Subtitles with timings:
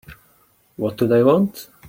[0.77, 1.67] What do they want?